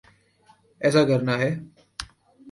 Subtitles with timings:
[0.83, 1.49] ایسا کرنا ہے۔